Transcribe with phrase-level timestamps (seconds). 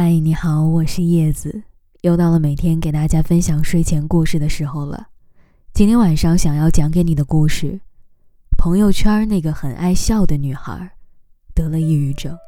[0.00, 1.64] 嗨，你好，我是叶子，
[2.02, 5.08] 又到了每天给大家分享睡前故事的时候了。
[5.72, 7.80] 今天晚上想要讲给你的故事，
[8.56, 10.88] 朋友圈那个很爱笑的女孩，
[11.52, 12.38] 得了抑郁症。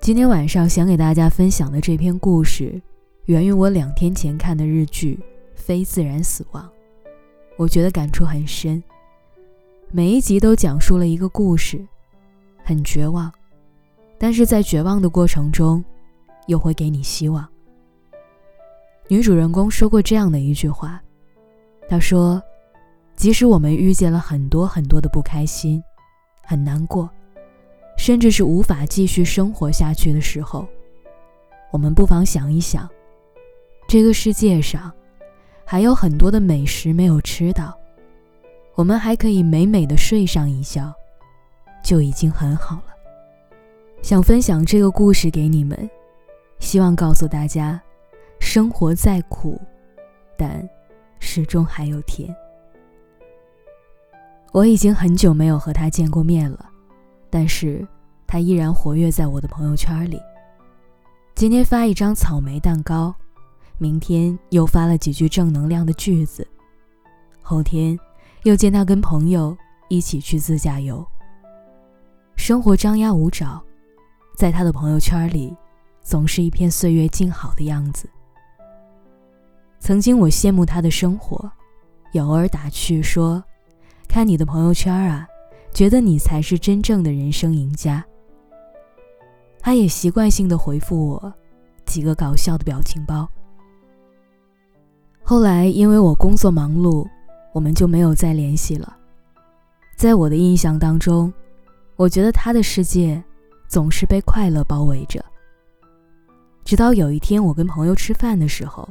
[0.00, 2.80] 今天晚上想给大家分享的这篇故事，
[3.24, 5.18] 源于我两天前看的日剧
[5.60, 6.62] 《非自然死亡》，
[7.56, 8.80] 我觉得感触很深。
[9.90, 11.84] 每一集都讲述了一个故事，
[12.62, 13.28] 很绝望。
[14.18, 15.84] 但是在绝望的过程中，
[16.46, 17.46] 又会给你希望。
[19.08, 21.02] 女主人公说过这样的一句话
[21.88, 22.42] ：“她说，
[23.16, 25.82] 即使我们遇见了很多很多的不开心，
[26.42, 27.08] 很难过，
[27.98, 30.66] 甚至是无法继续生活下去的时候，
[31.70, 32.88] 我们不妨想一想，
[33.86, 34.90] 这个世界上
[35.66, 37.78] 还有很多的美食没有吃到，
[38.74, 40.94] 我们还可以美美的睡上一觉，
[41.82, 42.84] 就已经很好了。”
[44.04, 45.90] 想分享这个故事给你们，
[46.58, 47.80] 希望告诉大家，
[48.38, 49.58] 生活再苦，
[50.36, 50.62] 但
[51.20, 52.28] 始终还有甜。
[54.52, 56.68] 我已经很久没有和他见过面了，
[57.30, 57.82] 但是
[58.26, 60.20] 他依然活跃在我的朋友圈里。
[61.34, 63.14] 今天发一张草莓蛋糕，
[63.78, 66.46] 明天又发了几句正能量的句子，
[67.40, 67.98] 后天
[68.42, 69.56] 又见他跟朋友
[69.88, 71.02] 一起去自驾游。
[72.36, 73.64] 生活张牙舞爪。
[74.34, 75.56] 在他的朋友圈里，
[76.00, 78.08] 总是一片岁月静好的样子。
[79.78, 81.50] 曾经我羡慕他的生活，
[82.12, 83.42] 也偶尔打趣说
[84.08, 85.26] ：“看你的朋友圈啊，
[85.72, 88.04] 觉得你才是真正的人生赢家。”
[89.60, 91.34] 他也习惯性的回复我
[91.86, 93.28] 几个搞笑的表情包。
[95.22, 97.06] 后来因为我工作忙碌，
[97.52, 98.96] 我们就没有再联系了。
[99.96, 101.32] 在我的印象当中，
[101.96, 103.22] 我觉得他的世界。
[103.68, 105.24] 总是被快乐包围着。
[106.64, 108.88] 直到有一天，我跟朋友吃饭的时候，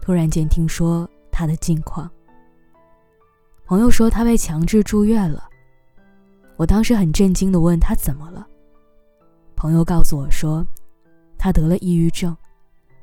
[0.00, 2.10] 突然间听说他的近况。
[3.64, 5.48] 朋友说他被强制住院了。
[6.56, 8.46] 我当时很震惊的问他怎么了。
[9.56, 10.64] 朋友告诉我说，
[11.38, 12.36] 他得了抑郁症，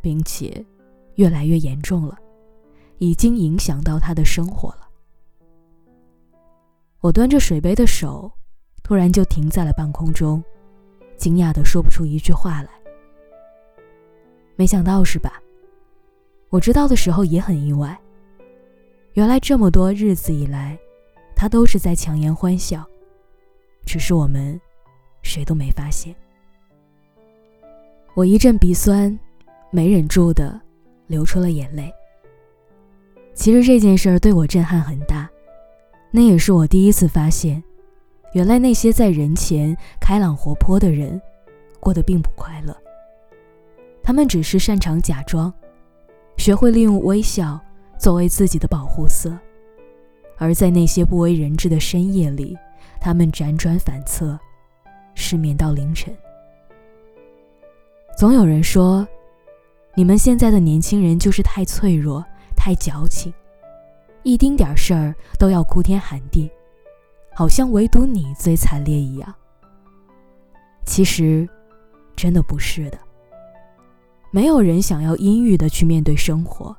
[0.01, 0.65] 并且
[1.15, 2.17] 越来越严重了，
[2.99, 4.87] 已经影响到他的生活了。
[6.99, 8.31] 我端着水杯的手，
[8.83, 10.43] 突然就停在了半空中。
[11.17, 12.69] 惊讶的说不出一句话来。
[14.55, 15.41] 没想到是吧？
[16.50, 17.97] 我知道的时候也很意外。
[19.13, 20.77] 原来这么多日子以来，
[21.35, 22.85] 他都是在强颜欢笑，
[23.85, 24.59] 只是我们
[25.23, 26.16] 谁都没发现。
[28.13, 29.17] 我一阵鼻酸，
[29.72, 30.59] 没忍住的
[31.07, 31.91] 流出了眼泪。
[33.33, 35.29] 其实这件事儿对我震撼很大，
[36.09, 37.63] 那也是我第一次发现。
[38.37, 41.19] 原来那些在人前开朗活泼的人，
[41.79, 42.77] 过得并不快乐。
[44.03, 45.51] 他们只是擅长假装，
[46.37, 47.59] 学会利用微笑
[47.97, 49.35] 作为自己的保护色，
[50.37, 52.55] 而在那些不为人知的深夜里，
[53.01, 54.39] 他们辗转反侧，
[55.15, 56.15] 失眠到凌晨。
[58.15, 59.07] 总有人说，
[59.95, 62.23] 你们现在的年轻人就是太脆弱、
[62.55, 63.33] 太矫情，
[64.21, 66.47] 一丁点事儿都要哭天喊地。
[67.37, 69.31] 好像唯独你最惨烈一样。
[70.87, 71.47] 其实，
[72.15, 72.97] 真的不是的。
[74.31, 76.75] 没有人想要阴郁的去面对生活，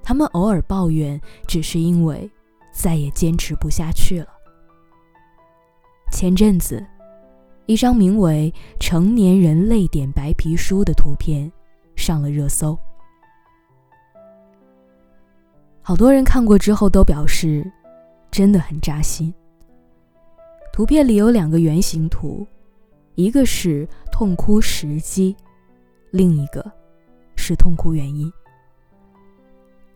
[0.00, 2.30] 他们偶尔抱怨，只是因为
[2.72, 4.28] 再也坚持不下去了。
[6.12, 6.86] 前阵子，
[7.66, 11.50] 一张名为“成年人泪点白皮书”的图片
[11.96, 12.78] 上了热搜，
[15.82, 17.68] 好多人看过之后都表示，
[18.30, 19.34] 真的很扎心。
[20.74, 22.44] 图片里有两个圆形图，
[23.14, 25.36] 一个是痛哭时机，
[26.10, 26.68] 另一个
[27.36, 28.28] 是痛哭原因。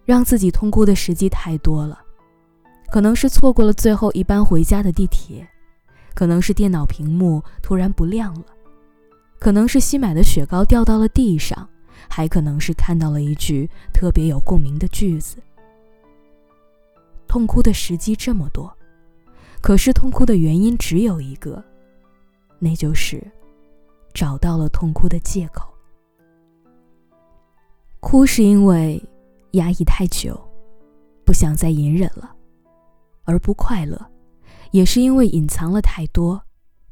[0.04, 2.00] 让自己痛哭的时机太多了，
[2.92, 5.44] 可能是错过了最后一班回家的地铁，
[6.14, 8.46] 可能是电脑屏幕突然不亮了，
[9.40, 11.68] 可能是新买的雪糕掉到了地上，
[12.08, 15.38] 还可能是看到了一句特别有共鸣的句子。
[17.26, 18.72] 痛哭的时机这么多。
[19.68, 21.62] 可是痛哭的原因只有一个，
[22.58, 23.22] 那就是
[24.14, 25.68] 找到了痛哭的借口。
[28.00, 28.98] 哭是因为
[29.50, 30.40] 压抑太久，
[31.22, 32.34] 不想再隐忍了；
[33.24, 34.10] 而不快乐，
[34.70, 36.42] 也是因为隐藏了太多，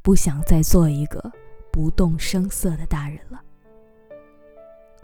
[0.03, 1.33] 不想再做一个
[1.73, 3.41] 不动声色的大人了。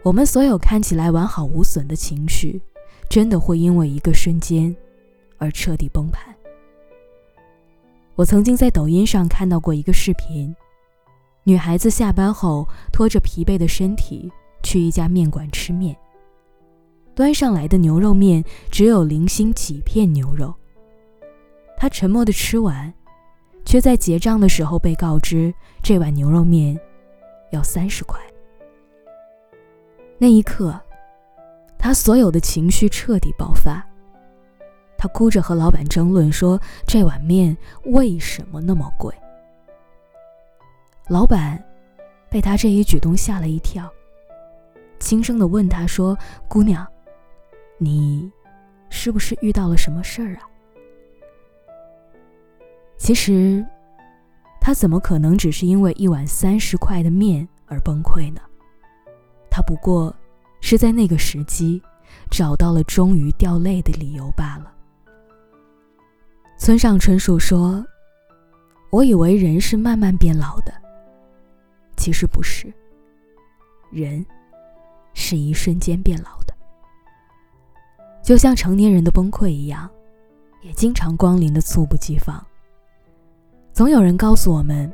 [0.02, 2.60] 我们所有看起来完好无损的情绪，
[3.08, 4.76] 真的会因为一个瞬间
[5.38, 6.36] 而彻底崩盘。
[8.14, 10.54] 我曾经在抖音上看到过一个视频，
[11.44, 14.30] 女孩子下班后拖着疲惫的身体
[14.62, 15.96] 去一家面馆吃面。
[17.14, 20.54] 端上来的牛肉面只有零星几片牛肉。
[21.76, 22.92] 她沉默的吃完，
[23.64, 26.78] 却在结账的时候被告知这碗牛肉面
[27.50, 28.20] 要三十块。
[30.18, 30.78] 那一刻，
[31.78, 33.84] 她所有的情绪彻底爆发。
[35.02, 36.56] 他哭着和老板争论说
[36.87, 37.56] ：“这碗面
[37.87, 39.12] 为什么那么贵？”
[41.10, 41.60] 老板
[42.31, 43.93] 被他这一举动吓了一跳，
[45.00, 46.16] 轻声的问他说
[46.46, 46.87] ：“姑娘。”
[47.78, 48.31] 你
[48.90, 50.46] 是不是遇到了什么事儿啊？
[52.96, 53.66] 其实，
[54.60, 58.40] 他怎么可能只是因为一碗三十块的面而崩溃呢？
[59.50, 60.14] 他不过
[60.60, 61.82] 是在那个时机
[62.31, 64.72] 找到了终于掉泪的理由罢了。
[66.64, 67.84] 村上春树说
[68.90, 70.72] ：“我以为人是慢慢变老的，
[71.96, 72.72] 其实不是，
[73.90, 74.24] 人
[75.12, 76.54] 是一瞬间变老的。”
[78.22, 79.90] 就像成年人的崩溃一样，
[80.62, 82.40] 也经常光临的猝不及防。
[83.72, 84.88] 总有人告诉我们：“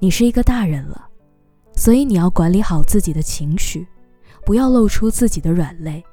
[0.00, 1.08] 你是一个大人了，
[1.76, 3.86] 所以你要管理好自己的情绪，
[4.44, 6.04] 不要露出自己的软肋。”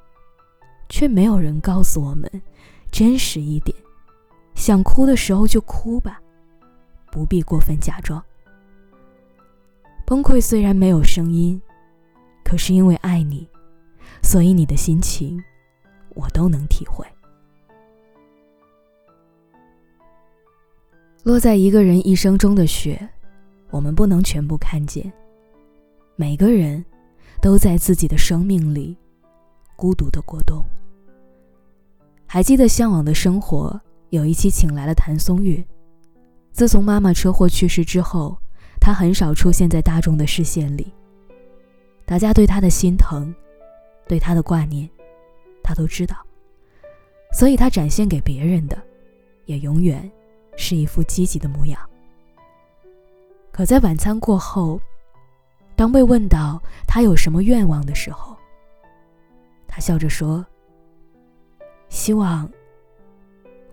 [0.88, 2.30] 却没有人告诉我们：
[2.92, 3.76] 真实一点，
[4.54, 6.20] 想哭的时候就哭吧，
[7.10, 8.22] 不必过分假装。
[10.06, 11.60] 崩溃虽然没有声音，
[12.44, 13.48] 可是因为爱你，
[14.22, 15.42] 所以你的心情。
[16.16, 17.04] 我都能体会。
[21.24, 23.08] 落在一个人一生中的雪，
[23.70, 25.12] 我们不能全部看见。
[26.14, 26.84] 每个人
[27.42, 28.96] 都在自己的生命里
[29.74, 30.64] 孤独的过冬。
[32.26, 33.82] 还记得《向往的生活》
[34.14, 35.62] 有一期请来了谭松韵。
[36.52, 38.38] 自从妈妈车祸去世之后，
[38.80, 40.92] 她很少出现在大众的视线里。
[42.06, 43.34] 大家对她的心疼，
[44.06, 44.88] 对她的挂念。
[45.64, 46.16] 她都知道，
[47.32, 48.80] 所以她展现给别人的，
[49.46, 50.08] 也永远
[50.56, 51.80] 是一副积极的模样。
[53.50, 54.80] 可在晚餐过后，
[55.74, 58.36] 当被问到她有什么愿望的时候，
[59.66, 60.46] 他笑着说
[61.90, 62.48] ：“希望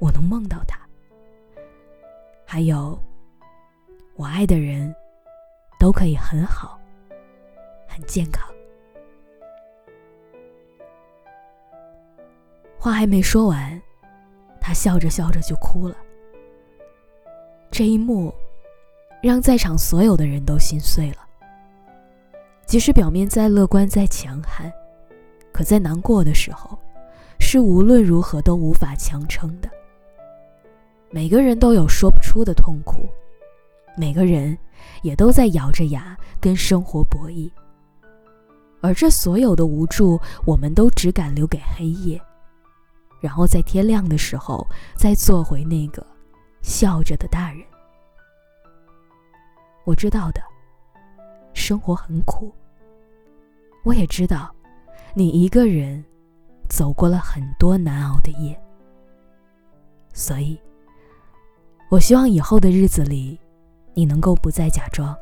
[0.02, 0.80] 我能梦到他，
[2.44, 3.00] 还有
[4.16, 4.92] 我爱的人
[5.80, 6.80] 都可以很好，
[7.88, 8.52] 很健康。”
[12.80, 13.80] 话还没说完，
[14.60, 15.96] 他笑着笑着就哭了。
[17.70, 18.34] 这一幕，
[19.22, 21.18] 让在场所有的人都心碎了。
[22.66, 24.74] 即使表面再乐观再强悍，
[25.52, 26.76] 可在难过的时候，
[27.40, 29.70] 是无论如何都无法强撑的。
[31.14, 33.06] 每个人都有说不出的痛苦，
[33.98, 34.58] 每个人
[35.04, 37.52] 也都在咬着牙跟生活博弈。
[38.82, 42.20] 而这所有的无助，我们都只敢留给黑夜。
[43.20, 44.66] 然后在天亮的时候，
[44.96, 46.04] 再做回那个
[46.62, 47.62] 笑着的大人。
[49.84, 50.42] 我知道的，
[51.54, 52.52] 生活很苦。
[53.84, 54.50] 我也知道，
[55.14, 56.04] 你一个人
[56.70, 58.60] 走过了很多难熬的夜。
[60.14, 60.60] 所以，
[61.92, 63.38] 我希望以后的日子里，
[63.94, 65.14] 你能够不再假装，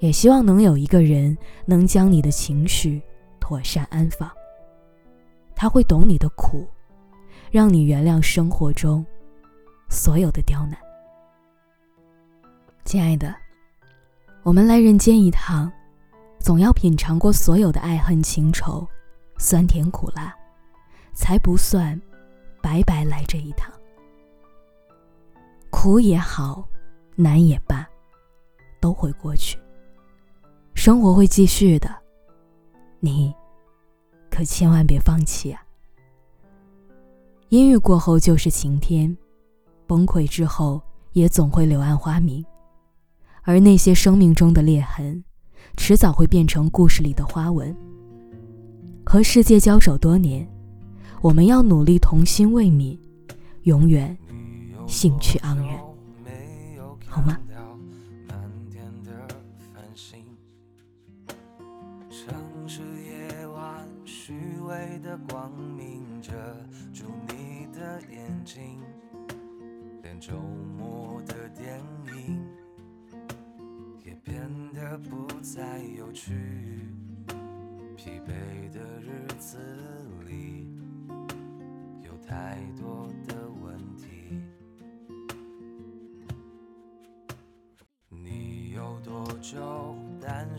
[0.00, 3.00] 也希望能有一个人能将你的情绪
[3.38, 4.28] 妥善安放。
[5.54, 6.66] 他会懂你的苦。
[7.52, 9.04] 让你原谅生活中
[9.88, 10.76] 所有的刁难，
[12.84, 13.34] 亲爱的，
[14.44, 15.70] 我们来人间一趟，
[16.38, 18.86] 总要品尝过所有的爱恨情仇、
[19.36, 20.32] 酸甜苦辣，
[21.12, 22.00] 才不算
[22.62, 23.72] 白白来这一趟。
[25.82, 26.68] 苦也好，
[27.16, 27.88] 难也罢，
[28.82, 29.58] 都会过去，
[30.74, 31.88] 生活会继续的，
[32.98, 33.34] 你
[34.30, 35.62] 可千万别放弃啊！
[37.48, 39.16] 阴雨过后就是晴天，
[39.86, 40.78] 崩溃之后
[41.14, 42.44] 也总会柳暗花明，
[43.40, 45.24] 而那些生命中的裂痕，
[45.78, 47.74] 迟早会变成故事里的花纹。
[49.02, 50.46] 和世界交手多年，
[51.22, 52.98] 我们要努力童心未泯，
[53.62, 54.14] 永远
[54.90, 55.78] 兴趣盎然，
[57.06, 57.38] 好吗？
[62.10, 64.34] 城市夜晚虚
[64.66, 66.32] 伪的光明着。
[67.72, 68.78] 的眼睛，
[70.02, 70.38] 连周
[70.76, 71.80] 末的电
[72.14, 72.46] 影
[74.04, 76.34] 也变得不再有趣。
[77.96, 79.56] 疲惫的日子
[80.26, 80.68] 里，
[82.02, 83.39] 有太多的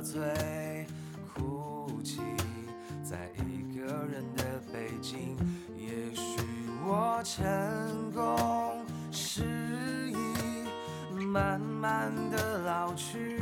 [0.00, 0.86] 醉
[1.34, 2.20] 哭泣。
[3.02, 5.36] 在一个人的北京，
[5.76, 6.40] 也许
[6.84, 9.42] 我成功失
[10.12, 10.14] 意，
[11.24, 13.36] 慢慢的老去，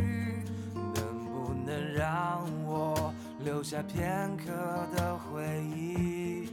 [0.75, 0.95] 能
[1.27, 4.53] 不能让我留下片刻
[4.97, 6.49] 的回忆？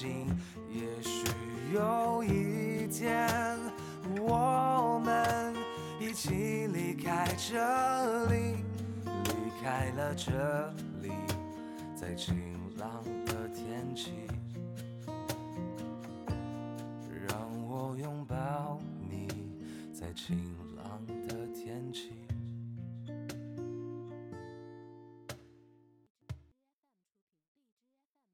[0.00, 0.26] 北京，
[0.70, 1.26] 也许
[1.74, 3.28] 有一天，
[4.18, 5.54] 我们
[6.00, 8.64] 一起离开这里，
[9.04, 11.12] 离开了这里，
[11.94, 12.34] 在晴
[12.78, 14.12] 朗的天气。
[17.28, 17.38] 让
[17.68, 19.28] 我拥抱你，
[19.92, 22.29] 在晴朗的天气。